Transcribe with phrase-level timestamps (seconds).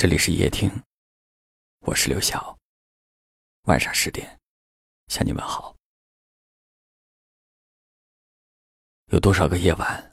[0.00, 0.70] 这里是夜听，
[1.80, 2.56] 我是刘晓。
[3.64, 4.38] 晚上十点，
[5.08, 5.74] 向你们好。
[9.06, 10.12] 有多少个夜晚，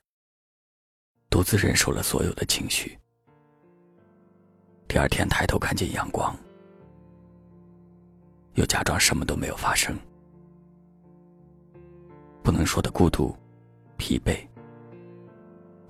[1.29, 3.00] 独自忍受了所有的情绪？
[4.88, 6.36] 第二天抬头看见阳光，
[8.56, 9.96] 又假装什么都没有发生。
[12.44, 13.38] 不能说的孤独、
[13.99, 14.47] 疲惫、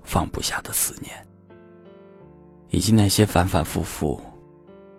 [0.04, 1.26] 放不下的思念。
[2.70, 4.20] 以及那些反反复复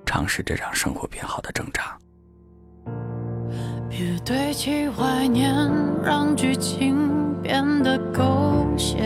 [0.05, 1.97] 尝试着让生活变好的挣扎。
[3.89, 5.53] 别堆砌怀念，
[6.03, 8.97] 让剧情变得狗血。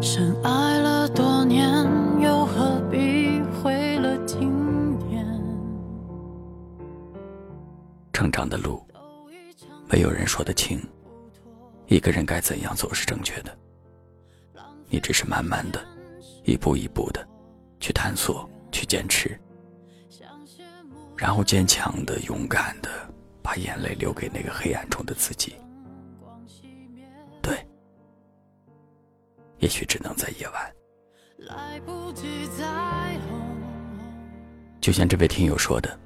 [0.00, 1.66] 深爱了多年，
[2.20, 5.26] 又何必毁了经典？
[8.12, 8.82] 成长的路，
[9.88, 10.78] 没有人说得清。
[11.94, 13.56] 一个人该怎样走是正确的，
[14.88, 15.80] 你只是慢慢的，
[16.42, 17.24] 一步一步的，
[17.78, 19.40] 去探索，去坚持，
[21.16, 22.90] 然后坚强的、勇敢的，
[23.40, 25.54] 把眼泪留给那个黑暗中的自己。
[27.40, 27.64] 对，
[29.58, 30.74] 也许只能在夜晚。
[34.80, 35.96] 就像这位听友说的，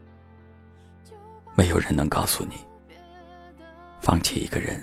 [1.56, 2.56] 没有人能告诉你，
[4.02, 4.78] 放弃一个人。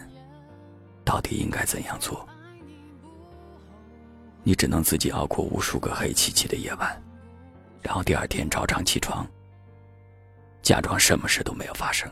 [1.06, 2.28] 到底应该怎样做？
[4.44, 7.02] 你只能自己熬过无数个黑漆漆的夜晚，
[7.82, 9.26] 然后第二天照常起床，
[10.62, 12.12] 假装什么事都没有发生。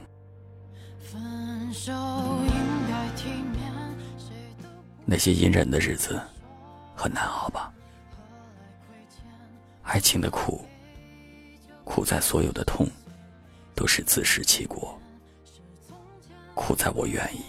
[5.05, 6.19] 那些隐忍的日子
[6.95, 7.71] 很难熬吧？
[9.83, 10.65] 爱情的苦，
[11.83, 12.87] 苦在所有的痛
[13.75, 14.99] 都是自食其果，
[16.55, 17.43] 苦在我愿意。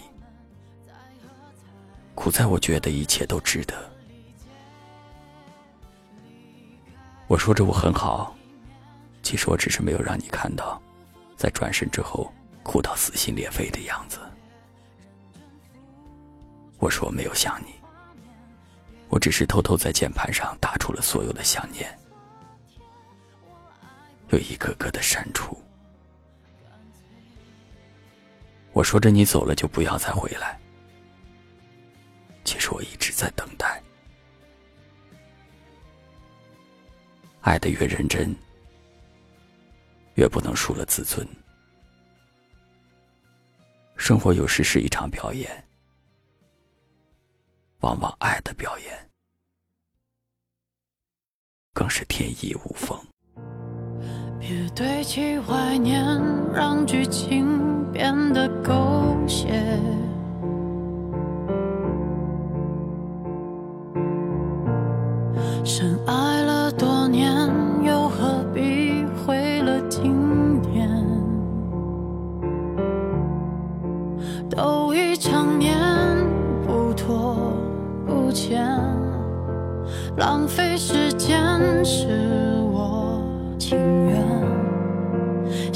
[2.15, 3.75] 苦在我觉得一切都值得。
[7.27, 8.35] 我说着我很好，
[9.21, 10.81] 其实我只是没有让你看到，
[11.35, 12.31] 在转身之后
[12.63, 14.19] 哭到撕心裂肺的样子。
[16.79, 17.73] 我说我没有想你，
[19.09, 21.95] 我只是偷偷在键盘上打出了所有的想念，
[24.29, 25.61] 又一个个的删除。
[28.71, 30.59] 我说着你走了就不要再回来。
[33.25, 33.81] 在等待，
[37.41, 38.35] 爱的越认真，
[40.13, 41.27] 越不能输了自尊。
[43.97, 45.49] 生活有时是一场表演，
[47.79, 49.09] 往往爱的表演
[51.73, 52.95] 更是天衣无缝。
[54.39, 55.99] 别堆砌怀念，
[56.53, 59.49] 让剧情变得狗血。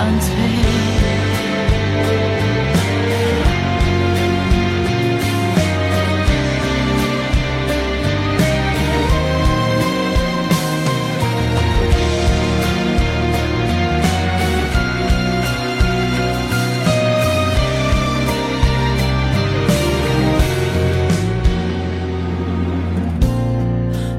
[0.00, 0.34] 干脆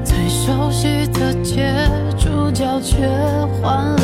[0.04, 1.74] 最熟悉的街，
[2.16, 3.04] 主角却
[3.60, 4.01] 换了。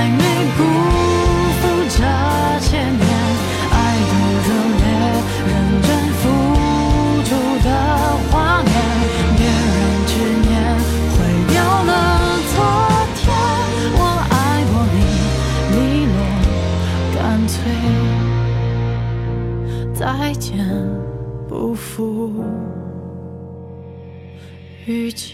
[0.00, 0.24] 还，没
[0.56, 0.58] 辜
[1.60, 2.00] 负这
[2.60, 3.04] 些年
[3.70, 3.76] 爱
[4.08, 4.12] 的
[4.46, 4.48] 热
[4.80, 4.84] 烈，
[5.46, 5.50] 认
[5.82, 6.22] 真付
[7.24, 7.28] 出
[7.62, 7.68] 的
[8.30, 8.32] 画
[8.62, 8.72] 面。
[9.36, 10.10] 别让执
[10.48, 10.50] 念
[11.12, 11.16] 毁
[11.52, 11.54] 掉
[11.84, 11.92] 了
[12.54, 12.56] 昨
[13.16, 13.20] 天。
[13.92, 14.00] 我
[14.30, 14.32] 爱
[14.70, 14.96] 过你，
[15.76, 16.16] 利落
[17.14, 17.52] 干脆，
[19.92, 20.00] 再
[20.38, 20.48] 见，
[21.46, 22.32] 不负
[24.86, 25.28] 遇见。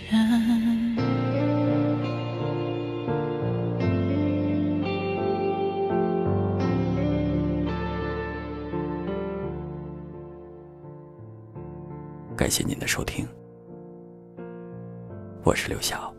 [12.46, 13.26] 感谢您的收听，
[15.42, 16.14] 我是刘晓。